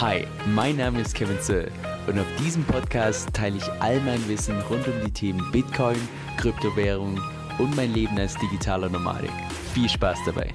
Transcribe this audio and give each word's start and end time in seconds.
Hi, 0.00 0.26
mein 0.46 0.78
Name 0.78 1.02
ist 1.02 1.14
Kevin 1.14 1.38
Zöll 1.42 1.70
und 2.06 2.18
auf 2.18 2.24
diesem 2.38 2.64
Podcast 2.64 3.34
teile 3.34 3.58
ich 3.58 3.70
all 3.82 4.00
mein 4.00 4.26
Wissen 4.28 4.58
rund 4.62 4.88
um 4.88 4.94
die 5.04 5.12
Themen 5.12 5.52
Bitcoin, 5.52 5.98
Kryptowährung 6.38 7.20
und 7.58 7.76
mein 7.76 7.92
Leben 7.92 8.18
als 8.18 8.34
digitaler 8.38 8.88
Nomadik. 8.88 9.30
Viel 9.74 9.90
Spaß 9.90 10.20
dabei! 10.24 10.54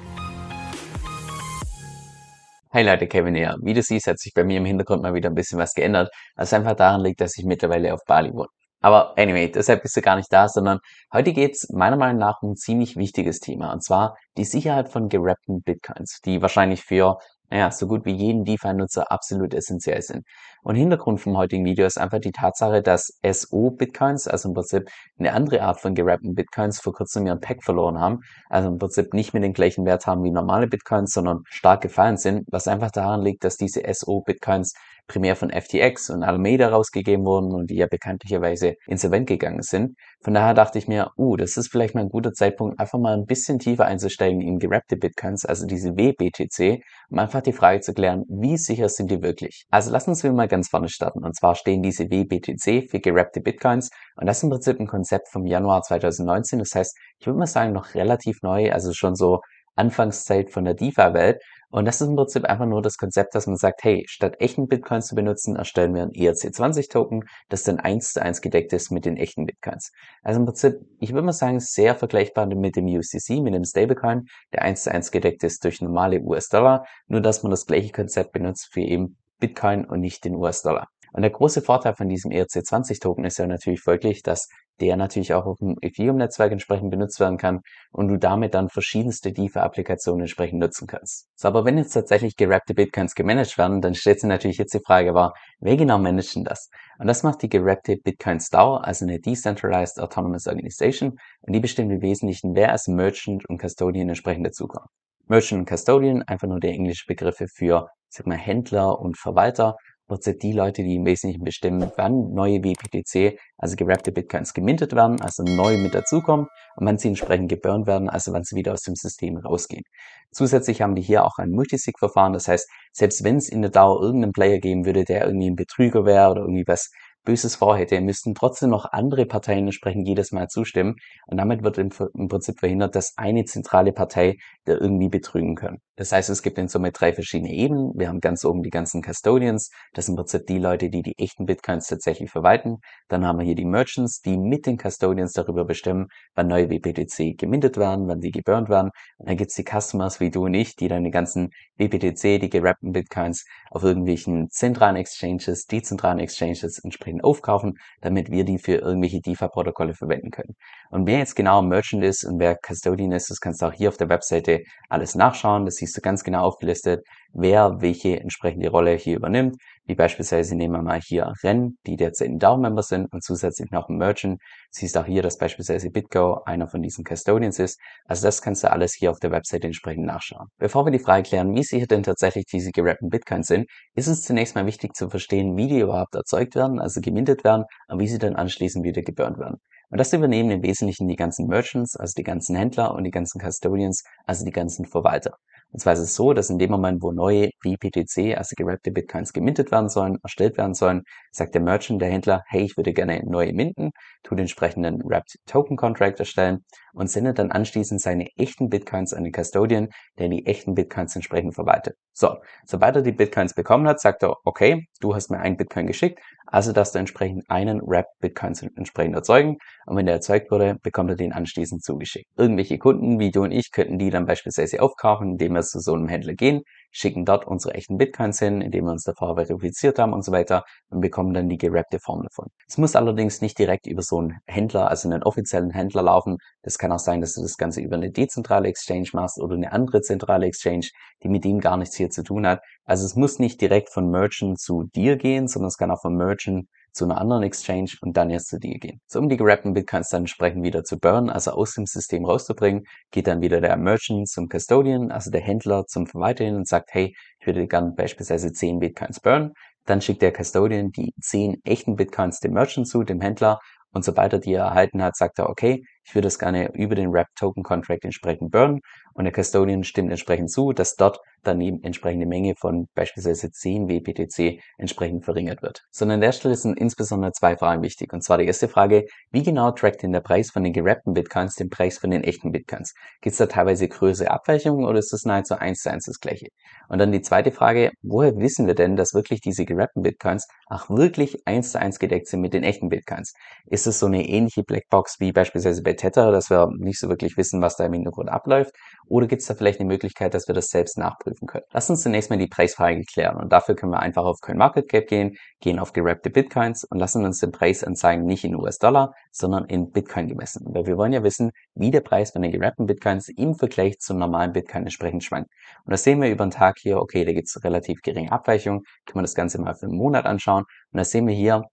Hi 2.74 2.82
Leute, 2.82 3.06
Kevin 3.06 3.36
hier. 3.36 3.56
Wie 3.62 3.76
du 3.76 3.84
siehst, 3.84 4.08
hat 4.08 4.18
sich 4.18 4.34
bei 4.34 4.44
mir 4.44 4.58
im 4.58 4.66
Hintergrund 4.66 5.04
mal 5.04 5.14
wieder 5.14 5.30
ein 5.30 5.36
bisschen 5.36 5.60
was 5.60 5.76
geändert, 5.76 6.10
was 6.36 6.52
einfach 6.52 6.76
daran 6.76 7.02
liegt, 7.02 7.22
dass 7.22 7.38
ich 7.38 7.46
mittlerweile 7.46 7.94
auf 7.94 8.02
Bali 8.08 8.34
wohne. 8.34 8.50
Aber 8.82 9.16
anyway, 9.16 9.52
deshalb 9.52 9.84
bist 9.84 9.96
du 9.96 10.02
gar 10.02 10.16
nicht 10.16 10.34
da, 10.34 10.50
sondern 10.50 10.80
heute 11.14 11.34
geht's 11.34 11.70
meiner 11.70 11.98
Meinung 11.98 12.18
nach 12.18 12.42
um 12.42 12.54
ein 12.54 12.56
ziemlich 12.56 12.98
wichtiges 12.98 13.40
Thema, 13.40 13.72
und 13.74 13.84
zwar 13.84 14.18
die 14.38 14.44
Sicherheit 14.44 14.90
von 14.90 15.08
gerappten 15.08 15.62
Bitcoins, 15.62 16.20
die 16.26 16.42
wahrscheinlich 16.42 16.84
für 16.84 17.18
naja, 17.50 17.72
so 17.72 17.88
gut 17.88 18.06
wie 18.06 18.12
jeden 18.14 18.46
DeFi-Nutzer 18.46 19.12
absolut 19.12 19.54
essentiell 19.54 20.02
sind. 20.02 20.26
Und 20.66 20.76
Hintergrund 20.76 21.22
vom 21.22 21.38
heutigen 21.38 21.64
Video 21.64 21.86
ist 21.86 22.00
einfach 22.00 22.18
die 22.18 22.32
Tatsache, 22.32 22.82
dass 22.82 23.20
SO-Bitcoins, 23.24 24.28
also 24.28 24.50
im 24.50 24.56
Prinzip 24.56 24.90
eine 25.20 25.32
andere 25.32 25.62
Art 25.62 25.80
von 25.80 25.94
gerappten 25.94 26.34
Bitcoins, 26.34 26.82
vor 26.82 26.92
kurzem 26.92 27.28
ihren 27.28 27.40
Pack 27.40 27.64
verloren 27.64 28.00
haben. 28.00 28.22
Also 28.50 28.70
im 28.70 28.80
Prinzip 28.80 29.14
nicht 29.14 29.34
mehr 29.34 29.44
den 29.44 29.54
gleichen 29.54 29.86
Wert 29.86 30.08
haben 30.08 30.24
wie 30.24 30.32
normale 30.32 30.66
Bitcoins, 30.66 31.14
sondern 31.14 31.44
stark 31.50 31.82
gefallen 31.82 32.18
sind, 32.18 32.48
was 32.50 32.68
einfach 32.68 32.90
daran 32.90 33.22
liegt, 33.22 33.44
dass 33.44 33.58
diese 33.58 33.84
SO-Bitcoins 33.88 34.74
primär 35.08 35.36
von 35.36 35.52
FTX 35.52 36.10
und 36.10 36.24
Alameda 36.24 36.70
rausgegeben 36.70 37.26
wurden 37.26 37.54
und 37.54 37.70
die 37.70 37.76
ja 37.76 37.88
bekanntlicherweise 37.88 38.74
insolvent 38.88 39.28
gegangen 39.28 39.62
sind. 39.62 39.96
Von 40.24 40.34
daher 40.34 40.54
dachte 40.54 40.80
ich 40.80 40.88
mir, 40.88 41.12
uh, 41.18 41.36
das 41.36 41.58
ist 41.58 41.70
vielleicht 41.70 41.96
mal 41.96 42.02
ein 42.02 42.10
guter 42.10 42.34
Zeitpunkt, 42.34 42.80
einfach 42.80 43.00
mal 43.00 43.14
ein 43.14 43.26
bisschen 43.26 43.60
tiefer 43.60 43.86
einzusteigen 43.86 44.42
in 44.42 44.58
gerappte 44.58 44.98
Bitcoins, 44.98 45.46
also 45.46 45.68
diese 45.68 45.92
WBTC, 45.92 46.82
um 47.10 47.20
einfach 47.20 47.42
die 47.42 47.54
Frage 47.54 47.82
zu 47.82 47.94
klären, 47.94 48.24
wie 48.28 48.58
sicher 48.58 48.90
sind 48.90 49.12
die 49.12 49.22
wirklich? 49.22 49.66
Also 49.70 49.92
lass 49.92 50.08
uns 50.08 50.24
mal 50.24 50.48
ganz 50.56 50.70
vorne 50.70 50.88
starten. 50.88 51.24
Und 51.24 51.36
zwar 51.36 51.56
stehen 51.56 51.82
diese 51.82 52.06
WBTC 52.06 52.90
für 52.90 53.00
gerappte 53.00 53.42
Bitcoins 53.42 53.90
und 54.16 54.26
das 54.26 54.38
ist 54.38 54.44
im 54.44 54.50
Prinzip 54.50 54.80
ein 54.80 54.88
Konzept 54.88 55.28
vom 55.30 55.46
Januar 55.46 55.82
2019. 55.82 56.60
Das 56.60 56.74
heißt, 56.74 56.98
ich 57.20 57.28
würde 57.28 57.40
mal 57.40 57.46
sagen, 57.46 57.74
noch 57.74 57.94
relativ 57.94 58.42
neu, 58.42 58.72
also 58.72 58.94
schon 58.94 59.16
so 59.16 59.42
Anfangszeit 59.76 60.52
von 60.52 60.64
der 60.64 60.74
DeFi-Welt. 60.74 61.42
Und 61.70 61.84
das 61.86 62.00
ist 62.00 62.08
im 62.08 62.16
Prinzip 62.16 62.46
einfach 62.46 62.66
nur 62.66 62.82
das 62.82 62.96
Konzept, 62.96 63.36
dass 63.36 63.48
man 63.48 63.58
sagt, 63.58 63.84
hey, 63.84 64.06
statt 64.08 64.36
echten 64.40 64.68
Bitcoins 64.68 65.08
zu 65.08 65.16
benutzen, 65.16 65.58
erstellen 65.58 65.94
wir 65.94 66.04
ein 66.04 66.12
ERC20-Token, 66.12 67.26
das 67.50 67.64
dann 67.64 67.82
eins 67.82 68.14
zu 68.14 68.22
eins 68.22 68.40
gedeckt 68.40 68.72
ist 68.72 68.92
mit 68.92 69.04
den 69.04 69.18
echten 69.18 69.46
Bitcoins. 69.46 69.92
Also 70.24 70.40
im 70.40 70.46
Prinzip, 70.46 70.76
ich 71.02 71.12
würde 71.12 71.26
mal 71.26 71.34
sagen, 71.34 71.60
sehr 71.60 71.96
vergleichbar 71.96 72.46
mit 72.46 72.78
dem 72.78 72.86
UCC, 72.86 73.42
mit 73.42 73.54
dem 73.54 73.66
Stablecoin, 73.66 74.28
der 74.54 74.62
eins 74.62 74.84
zu 74.84 74.92
eins 74.92 75.12
gedeckt 75.12 75.44
ist 75.44 75.66
durch 75.66 75.82
normale 75.82 76.22
US-Dollar, 76.22 76.86
nur 77.08 77.20
dass 77.20 77.44
man 77.44 77.50
das 77.50 77.66
gleiche 77.66 77.92
Konzept 77.92 78.32
benutzt 78.32 78.70
für 78.72 78.82
eben 78.82 79.18
Bitcoin 79.46 79.86
und 79.86 80.00
nicht 80.00 80.26
den 80.26 80.36
US-Dollar. 80.36 80.88
Und 81.14 81.22
der 81.22 81.32
große 81.32 81.62
Vorteil 81.62 81.96
von 81.96 82.10
diesem 82.10 82.32
ERC20-Token 82.32 83.24
ist 83.24 83.38
ja 83.38 83.48
natürlich 83.48 83.80
folglich, 83.80 84.22
dass 84.22 84.50
der 84.82 84.98
natürlich 84.98 85.34
auch 85.34 85.46
auf 85.46 85.60
dem 85.60 85.78
Ethereum-Netzwerk 85.82 86.52
entsprechend 86.52 86.92
benutzt 86.92 87.22
werden 87.22 87.38
kann 87.38 87.62
und 87.92 88.10
du 88.10 88.18
damit 88.18 88.54
dann 88.54 88.68
verschiedenste 88.68 89.32
DeFi-Applikationen 89.32 90.22
entsprechend 90.22 90.60
nutzen 90.60 90.88
kannst. 90.88 91.30
So, 91.36 91.48
aber 91.48 91.64
wenn 91.64 91.78
jetzt 91.78 91.94
tatsächlich 91.94 92.36
gerappte 92.36 92.74
Bitcoins 92.74 93.16
gemanagt 93.16 93.58
werden, 93.58 93.80
dann 93.80 93.96
stellt 93.96 94.20
sich 94.20 94.28
natürlich 94.28 94.58
jetzt 94.58 94.74
die 94.74 94.82
Frage 94.86 95.14
war, 95.14 95.34
wer 95.60 95.78
genau 95.78 96.00
managt 96.00 96.36
denn 96.36 96.44
das? 96.44 96.70
Und 97.00 97.08
das 97.08 97.24
macht 97.24 97.42
die 97.44 97.50
gerappte 97.50 97.96
Bitcoins 97.96 98.50
DAO, 98.50 98.76
also 98.76 99.06
eine 99.06 99.20
Decentralized 99.20 100.02
Autonomous 100.02 100.48
Organization, 100.48 101.18
und 101.42 101.54
die 101.54 101.62
bestimmt 101.62 101.94
im 101.94 102.02
Wesentlichen, 102.02 102.56
wer 102.56 102.74
als 102.74 102.90
Merchant 102.90 103.48
und 103.48 103.62
Custodian 103.62 104.10
entsprechend 104.10 104.48
dazukommt. 104.48 104.90
Merchant 105.28 105.62
und 105.62 105.70
Custodian, 105.70 106.24
einfach 106.24 106.48
nur 106.48 106.60
der 106.60 106.72
englische 106.72 107.06
Begriffe 107.08 107.48
für, 107.48 107.88
sag 108.16 108.28
mal, 108.28 108.38
Händler 108.38 109.00
und 109.00 109.18
Verwalter 109.18 109.76
Prinzip 110.08 110.40
die 110.40 110.52
Leute, 110.52 110.84
die 110.84 110.96
im 110.96 111.06
Wesentlichen 111.06 111.44
bestimmen, 111.44 111.92
wann 111.98 112.32
neue 112.32 112.64
WPTC, 112.64 113.40
also 113.58 113.76
gerappte 113.76 114.12
Bitcoins, 114.12 114.54
gemintet 114.54 114.94
werden, 114.94 115.20
also 115.20 115.42
neu 115.42 115.78
mit 115.78 115.96
dazukommen 115.96 116.46
und 116.76 116.86
wann 116.86 117.00
sie 117.00 117.08
entsprechend 117.08 117.50
geburnt 117.50 117.88
werden, 117.88 118.08
also 118.08 118.32
wann 118.32 118.44
sie 118.44 118.56
wieder 118.56 118.74
aus 118.74 118.82
dem 118.82 118.94
System 118.94 119.38
rausgehen. 119.38 119.84
Zusätzlich 120.32 120.84
haben 120.84 120.96
wir 120.96 121.02
hier 121.02 121.26
auch 121.26 121.40
ein 121.40 121.50
Multisig-Verfahren, 121.50 122.34
das 122.34 122.48
heißt, 122.48 122.70
selbst 122.92 123.24
wenn 123.24 123.38
es 123.38 123.50
in 123.50 123.64
der 123.64 123.72
DAO 123.72 124.00
irgendeinen 124.00 124.34
Player 124.34 124.60
geben 124.60 124.86
würde, 124.86 125.06
der 125.06 125.26
irgendwie 125.26 125.50
ein 125.50 125.56
Betrüger 125.56 126.06
wäre 126.06 126.30
oder 126.30 126.42
irgendwie 126.42 126.68
was 126.68 126.92
Böses 127.26 127.56
vorhätte, 127.56 128.00
müssten 128.00 128.34
trotzdem 128.36 128.70
noch 128.70 128.86
andere 128.92 129.26
Parteien 129.26 129.66
entsprechend 129.66 130.08
jedes 130.08 130.32
Mal 130.32 130.48
zustimmen. 130.48 130.96
Und 131.28 131.38
damit 131.38 131.64
wird 131.64 131.78
im, 131.78 131.90
Prinzip 131.90 132.60
verhindert, 132.60 132.96
dass 132.96 133.18
eine 133.18 133.44
zentrale 133.44 133.92
Partei 133.92 134.38
da 134.66 134.74
irgendwie 134.74 135.10
betrügen 135.10 135.56
kann. 135.56 135.80
Das 135.98 136.12
heißt, 136.12 136.30
es 136.30 136.42
gibt 136.42 136.58
in 136.58 136.68
Summe 136.68 136.92
drei 136.92 137.14
verschiedene 137.14 137.52
Ebenen. 137.52 137.92
Wir 137.96 138.10
haben 138.10 138.20
ganz 138.20 138.46
oben 138.46 138.64
die 138.64 138.70
ganzen 138.70 139.02
Custodians. 139.02 139.72
Das 139.94 140.06
sind 140.06 140.14
im 140.14 140.18
Prinzip 140.18 140.46
die 140.48 140.58
Leute, 140.58 140.90
die 140.90 141.02
die 141.02 141.18
echten 141.18 141.46
Bitcoins 141.46 141.88
tatsächlich 141.88 142.30
verwalten. 142.30 142.78
Dann 143.08 143.26
haben 143.26 143.40
wir 143.40 143.46
hier 143.46 143.56
die 143.56 143.66
Merchants, 143.66 144.22
die 144.22 144.38
mit 144.38 144.66
den 144.66 144.78
Custodians 144.78 145.34
darüber 145.34 145.66
bestimmen, 145.66 146.08
wann 146.36 146.48
neue 146.48 146.70
WPTC 146.70 147.38
gemintet 147.38 147.78
werden, 147.78 148.08
wann 148.08 148.20
die 148.20 148.32
geburnt 148.32 148.70
werden. 148.70 148.92
Und 149.18 149.30
dann 149.30 149.38
gibt's 149.38 149.56
die 149.56 149.64
Customers 149.64 150.20
wie 150.20 150.32
du 150.32 150.46
und 150.46 150.54
ich, 150.54 150.76
die 150.76 150.88
dann 150.88 151.04
die 151.04 151.12
ganzen 151.12 151.50
WPTC, 151.78 152.40
die 152.42 152.50
gerappten 152.50 152.92
Bitcoins 152.92 153.46
auf 153.72 153.84
irgendwelchen 153.84 154.50
zentralen 154.50 154.98
Exchanges, 154.98 155.66
dezentralen 155.66 156.20
Exchanges 156.20 156.80
entsprechend 156.80 157.15
Technologien 157.16 157.22
aufkaufen, 157.22 157.78
damit 158.02 158.30
wir 158.30 158.44
die 158.44 158.58
für 158.58 158.76
irgendwelche 158.76 159.22
DeFi-Protokolle 159.22 159.94
verwenden 159.94 160.32
können. 160.32 160.56
Und 160.90 161.08
wer 161.08 161.20
jetzt 161.20 161.36
genau 161.36 161.62
Merchant 161.62 162.04
ist 162.04 162.24
und 162.24 162.40
wer 162.40 162.56
Custodian 162.56 163.12
ist, 163.12 163.30
das 163.30 163.40
kannst 163.40 163.62
du 163.62 163.68
auch 163.68 163.74
hier 163.74 163.90
auf 163.90 163.98
der 163.98 164.10
Webseite 164.10 164.62
alles 164.90 165.16
nachschauen. 165.16 165.66
Das 165.66 165.76
siehst 165.76 165.98
du 165.98 166.02
ganz 166.02 166.24
genau 166.24 166.44
aufgelistet, 166.44 167.06
wer 167.34 167.82
welche 167.82 168.20
entsprechende 168.20 168.70
Rolle 168.70 168.96
hier 168.96 169.18
übernimmt. 169.18 169.58
Wie 169.88 169.94
beispielsweise 169.94 170.56
nehmen 170.56 170.74
wir 170.74 170.82
mal 170.82 171.00
hier 171.00 171.32
Ren, 171.44 171.78
die 171.86 171.96
derzeit 171.96 172.30
ein 172.30 172.40
DAO-Member 172.40 172.82
sind 172.82 173.14
und 173.14 173.24
zusätzlich 173.24 173.70
noch 173.70 173.88
ein 173.88 173.98
Merchant. 173.98 174.42
Siehst 174.72 174.98
auch 174.98 175.06
hier, 175.06 175.22
dass 175.22 175.38
beispielsweise 175.38 175.92
BitGo 175.92 176.42
einer 176.46 176.68
von 176.68 176.82
diesen 176.82 177.04
Custodians 177.04 177.60
ist. 177.60 177.80
Also 178.06 178.26
das 178.26 178.42
kannst 178.42 178.64
du 178.64 178.72
alles 178.72 178.96
hier 178.96 179.12
auf 179.12 179.20
der 179.20 179.30
Webseite 179.30 179.68
entsprechend 179.68 180.06
nachschauen. 180.06 180.48
Bevor 180.58 180.86
wir 180.86 180.92
die 180.92 180.98
Frage 180.98 181.30
klären, 181.30 181.54
wie 181.54 181.64
sicher 181.64 181.86
denn 181.86 182.02
tatsächlich 182.02 182.46
diese 182.46 182.72
gerappten 182.72 183.10
Bitcoins 183.10 183.46
sind, 183.46 183.68
ist 183.94 184.08
es 184.08 184.24
zunächst 184.24 184.56
mal 184.56 184.66
wichtig 184.66 184.96
zu 184.96 185.08
verstehen, 185.08 185.56
wie 185.56 185.68
die 185.68 185.82
überhaupt 185.82 186.16
erzeugt 186.16 186.56
werden, 186.56 186.80
also 186.80 187.00
gemintet 187.00 187.44
werden 187.44 187.66
und 187.88 188.00
wie 188.00 188.08
sie 188.08 188.18
dann 188.18 188.36
anschließend 188.36 188.84
wieder 188.84 189.04
geburnt 189.04 189.38
werden. 189.38 189.58
Und 189.90 190.00
das 190.00 190.14
übernehmen 190.14 190.50
im 190.50 190.64
Wesentlichen 190.64 191.08
die 191.08 191.16
ganzen 191.16 191.48
Merchants, 191.48 191.96
also 191.96 192.14
die 192.18 192.24
ganzen 192.24 192.56
Händler 192.56 192.96
und 192.96 193.04
die 193.04 193.12
ganzen 193.12 193.40
Custodians, 193.40 194.04
also 194.26 194.44
die 194.44 194.52
ganzen 194.52 194.86
Verwalter. 194.86 195.38
Und 195.72 195.80
zwar 195.80 195.94
ist 195.94 196.00
es 196.00 196.16
so, 196.16 196.34
dass 196.34 196.50
in 196.50 196.58
dem 196.58 196.72
Moment, 196.72 197.02
wo 197.02 197.12
neue 197.12 197.50
WPTC, 197.64 198.38
also 198.38 198.54
gerappte 198.56 198.92
Bitcoins, 198.92 199.34
gemintet 199.34 199.72
werden 199.72 199.90
sollen, 199.90 200.18
erstellt 200.24 200.58
werden 200.58 200.74
sollen, 200.74 201.04
sagt 201.32 201.54
der 201.54 201.62
Merchant, 201.62 202.02
der 202.02 202.10
Händler, 202.10 202.44
hey, 202.48 202.64
ich 202.64 202.78
würde 202.78 202.94
gerne 202.94 203.22
neue 203.26 203.52
minten, 203.52 203.92
tut 204.24 204.40
entsprechenden 204.40 205.02
Wrapped 205.04 205.36
Token 205.46 205.76
Contract 205.76 206.20
erstellen 206.20 206.64
und 206.94 207.10
sendet 207.10 207.40
dann 207.40 207.52
anschließend 207.52 208.02
seine 208.02 208.28
echten 208.38 208.70
Bitcoins 208.70 209.14
an 209.14 209.24
den 209.24 209.34
Custodian, 209.34 209.90
der 210.18 210.30
die 210.30 210.46
echten 210.46 210.76
Bitcoins 210.76 211.16
entsprechend 211.16 211.56
verwaltet. 211.56 211.96
So, 212.14 212.38
sobald 212.66 212.96
er 212.96 213.02
die 213.02 213.12
Bitcoins 213.12 213.54
bekommen 213.54 213.88
hat, 213.88 214.00
sagt 214.00 214.24
er, 214.24 214.36
okay, 214.46 214.88
du 215.02 215.14
hast 215.14 215.30
mir 215.30 215.40
einen 215.40 215.58
Bitcoin 215.58 215.88
geschickt, 215.88 216.20
also 216.48 216.72
darfst 216.72 216.96
du 216.96 217.00
entsprechend 217.00 217.44
einen 217.50 217.82
Wrapped 217.82 218.14
Bitcoin 218.20 218.54
entsprechend 218.76 219.16
erzeugen 219.16 219.58
und 219.86 219.98
wenn 219.98 220.06
der 220.06 220.16
erzeugt 220.16 220.52
wurde, 220.52 220.78
bekommt 220.82 221.10
er 221.10 221.16
den 221.16 221.34
anschließend 221.34 221.84
zugeschickt. 221.84 222.28
Irgendwelche 222.38 222.78
Kunden 222.78 223.20
wie 223.20 223.32
du 223.32 223.44
und 223.44 223.52
ich 223.52 223.72
könnten 223.72 223.98
die 223.98 224.10
dann 224.10 224.26
beispielsweise 224.26 224.82
aufkaufen, 224.82 225.32
indem 225.32 225.55
wir 225.56 225.62
zu 225.62 225.80
so 225.80 225.94
einem 225.94 226.08
Händler 226.08 226.34
gehen, 226.34 226.62
schicken 226.92 227.26
dort 227.26 227.46
unsere 227.46 227.74
echten 227.74 227.98
Bitcoins 227.98 228.40
hin, 228.40 228.62
indem 228.62 228.86
wir 228.86 228.92
uns 228.92 229.04
davor 229.04 229.36
verifiziert 229.36 230.00
haben 230.00 230.14
und 230.14 230.24
so 230.24 230.32
weiter 230.32 230.64
und 230.90 231.02
bekommen 231.02 231.34
dann 231.34 231.50
die 231.50 231.58
gerappte 231.58 232.00
Form 232.00 232.24
davon. 232.24 232.48
Es 232.68 232.78
muss 232.78 232.96
allerdings 232.96 233.42
nicht 233.42 233.60
direkt 233.60 233.88
über 233.88 234.02
so 234.02 234.20
einen 234.20 234.38
Händler, 234.48 234.90
also 234.90 235.10
einen 235.10 235.24
offiziellen 235.24 235.72
Händler 235.72 236.04
laufen. 236.04 236.38
Das 236.62 236.78
kann 236.78 236.92
auch 236.92 237.00
sein, 237.00 237.22
dass 237.22 237.34
du 237.34 237.42
das 237.42 237.58
Ganze 237.58 237.82
über 237.82 237.96
eine 237.96 238.12
dezentrale 238.12 238.70
Exchange 238.70 239.10
machst 239.14 239.42
oder 239.42 239.56
eine 239.56 239.72
andere 239.72 240.02
zentrale 240.02 240.46
Exchange, 240.46 240.88
die 241.24 241.30
mit 241.30 241.44
dem 241.44 241.60
gar 241.60 241.78
nichts 241.78 241.96
hier 241.96 242.10
zu 242.10 242.24
tun 242.24 242.48
hat. 242.48 242.62
Also 242.86 243.06
es 243.06 243.16
muss 243.16 243.40
nicht 243.40 243.60
direkt 243.62 243.90
von 243.90 244.10
Merchant 244.10 244.60
zu 244.60 244.84
dir 244.96 245.18
gehen, 245.18 245.48
sondern 245.48 245.68
es 245.68 245.78
kann 245.78 245.92
auch 245.92 246.02
von 246.02 246.16
Merchant 246.16 246.68
zu 246.96 247.06
einer 247.06 247.20
anderen 247.20 247.44
Exchange 247.44 247.92
und 248.02 248.18
dann 248.18 248.30
erst 248.30 248.48
zu 248.48 248.60
dir 248.60 248.80
gehen. 248.80 249.02
So, 249.08 249.20
um 249.20 249.30
die 249.30 249.38
gerappten 249.38 249.74
Bitcoins 249.74 250.10
dann 250.10 250.24
entsprechend 250.24 250.64
wieder 250.64 250.84
zu 250.84 250.98
burnen, 250.98 251.30
also 251.30 251.52
aus 251.52 251.74
dem 251.74 251.86
System 251.86 252.26
rauszubringen, 252.26 252.86
geht 253.12 253.28
dann 253.28 253.42
wieder 253.42 253.62
der 253.62 253.78
Merchant 253.78 254.28
zum 254.30 254.48
Custodian, 254.48 255.12
also 255.12 255.30
der 255.30 255.42
Händler 255.42 255.86
zum 255.86 256.08
Verwalter 256.08 256.46
hin 256.46 256.56
und 256.56 256.68
sagt, 256.68 256.90
hey, 256.94 257.16
ich 257.40 257.46
würde 257.46 257.68
gerne 257.68 257.92
beispielsweise 257.92 258.52
10 258.52 258.80
Bitcoins 258.80 259.20
burnen. 259.20 259.54
Dann 259.86 260.02
schickt 260.02 260.22
der 260.22 260.34
Custodian 260.34 260.92
die 260.92 261.14
10 261.22 261.58
echten 261.64 261.96
Bitcoins 261.96 262.40
dem 262.40 262.54
Merchant 262.54 262.88
zu, 262.88 263.04
dem 263.04 263.22
Händler. 263.22 263.60
Und 263.92 264.04
sobald 264.04 264.34
er 264.34 264.40
die 264.40 264.54
erhalten 264.54 265.04
hat, 265.04 265.16
sagt 265.16 265.40
er, 265.40 265.50
okay, 265.50 265.84
ich 266.06 266.14
würde 266.14 266.28
das 266.28 266.40
gerne 266.40 266.72
über 266.74 266.96
den 266.96 267.12
Wrap 267.12 267.28
Token 267.36 267.64
Contract 267.64 268.06
entsprechend 268.06 268.52
burnen 268.52 268.82
und 269.14 269.26
der 269.26 269.34
Custodian 269.34 269.84
stimmt 269.84 270.12
entsprechend 270.12 270.52
zu, 270.52 270.72
dass 270.72 270.96
dort 270.96 271.20
daneben 271.44 271.84
entsprechende 271.84 272.26
Menge 272.26 272.56
von 272.56 272.88
beispielsweise 272.96 273.50
10 273.52 273.88
WPTC 273.88 274.62
entsprechend 274.78 275.26
verringert 275.26 275.62
wird. 275.62 275.84
Sondern 275.90 276.16
an 276.16 276.22
der 276.22 276.32
Stelle 276.32 276.56
sind 276.56 276.78
insbesondere 276.78 277.32
zwei 277.32 277.56
Fragen 277.56 277.82
wichtig. 277.82 278.14
Und 278.14 278.24
zwar 278.24 278.38
die 278.38 278.46
erste 278.46 278.68
Frage, 278.68 279.06
wie 279.32 279.44
genau 279.44 279.72
trackt 279.72 280.04
denn 280.04 280.12
der 280.12 280.22
Preis 280.22 280.52
von 280.52 280.64
den 280.64 280.74
gerappten 280.74 281.14
Bitcoins 281.14 281.56
den 281.56 281.70
Preis 281.70 281.98
von 281.98 282.12
den 282.12 282.24
echten 282.24 282.52
Bitcoins? 282.52 282.94
Gibt 283.22 283.32
es 283.32 283.38
da 283.38 283.46
teilweise 283.46 283.88
größere 283.88 284.32
Abweichungen 284.32 284.86
oder 284.86 285.00
ist 285.00 285.14
das 285.14 285.24
nahezu 285.24 285.56
eins 285.56 285.82
zu 285.82 285.92
eins 285.92 286.06
das 286.06 286.20
gleiche? 286.20 286.48
Und 286.90 287.00
dann 287.00 287.12
die 287.12 287.22
zweite 287.22 287.52
Frage, 287.52 287.92
woher 288.02 288.36
wissen 288.38 288.68
wir 288.68 288.76
denn, 288.76 288.96
dass 288.96 289.14
wirklich 289.14 289.42
diese 289.42 289.66
gerappten 289.66 290.04
Bitcoins 290.04 290.48
auch 290.68 290.90
wirklich 290.90 291.48
eins 291.48 291.72
zu 291.72 291.80
eins 291.80 292.00
gedeckt 292.00 292.28
sind 292.28 292.42
mit 292.42 292.54
den 292.54 292.64
echten 292.64 292.90
Bitcoins? 292.90 293.34
Ist 293.66 293.88
es 293.88 294.00
so 294.00 294.08
eine 294.08 294.28
ähnliche 294.28 294.64
Blackbox 294.64 295.20
wie 295.20 295.32
beispielsweise 295.32 295.82
bei 295.84 295.95
Tether, 295.96 296.32
dass 296.32 296.50
wir 296.50 296.70
nicht 296.78 297.00
so 297.00 297.10
wirklich 297.10 297.38
wissen, 297.38 297.62
was 297.62 297.76
da 297.76 297.86
im 297.86 297.94
Hintergrund 297.94 298.30
abläuft? 298.30 298.74
Oder 299.08 299.28
gibt 299.28 299.42
es 299.42 299.48
da 299.48 299.54
vielleicht 299.54 299.80
eine 299.80 299.88
Möglichkeit, 299.88 300.34
dass 300.34 300.48
wir 300.48 300.56
das 300.56 300.68
selbst 300.68 300.98
nachprüfen 300.98 301.48
können? 301.48 301.66
Lass 301.72 301.90
uns 301.90 302.02
zunächst 302.02 302.30
mal 302.30 302.38
die 302.38 302.48
Preisfrage 302.48 303.04
klären. 303.04 303.38
Und 303.38 303.52
dafür 303.52 303.76
können 303.76 303.92
wir 303.92 304.00
einfach 304.00 304.24
auf 304.24 304.40
CoinMarketCap 304.42 305.08
gehen, 305.08 305.38
gehen 305.60 305.80
auf 305.80 305.94
gerappte 305.94 306.30
Bitcoins 306.30 306.84
und 306.84 307.00
lassen 307.00 307.26
uns 307.26 307.40
den 307.40 307.52
Preis 307.52 307.84
anzeigen, 307.84 308.26
nicht 308.26 308.44
in 308.44 308.56
US-Dollar, 308.56 309.14
sondern 309.32 309.66
in 309.66 309.92
Bitcoin 309.92 310.28
gemessen. 310.28 310.66
Weil 310.68 310.86
wir 310.86 310.98
wollen 310.98 311.14
ja 311.14 311.24
wissen, 311.24 311.52
wie 311.76 311.92
der 311.92 312.02
Preis 312.02 312.32
von 312.32 312.42
den 312.42 312.52
gerappten 312.52 312.86
Bitcoins 312.86 313.30
im 313.30 313.56
Vergleich 313.56 314.00
zum 314.00 314.18
normalen 314.18 314.54
Bitcoin 314.54 314.84
entsprechend 314.84 315.24
schwankt. 315.24 315.50
Und 315.86 315.92
das 315.92 316.04
sehen 316.04 316.22
wir 316.22 316.30
über 316.30 316.46
den 316.46 316.52
Tag 316.52 316.78
hier, 316.80 317.00
okay, 317.00 317.26
da 317.26 317.34
gibt 317.34 317.48
es 317.48 317.64
relativ 317.64 318.02
geringe 318.02 318.32
Abweichungen. 318.32 318.82
Können 319.06 319.20
wir 319.20 319.22
das 319.24 319.36
Ganze 319.36 319.62
mal 319.62 319.76
für 319.76 319.86
einen 319.86 319.98
Monat 319.98 320.26
anschauen. 320.26 320.64
Und 320.92 320.98
da 320.98 321.04
sehen 321.04 321.28
wir 321.28 321.36
hier, 321.36 321.64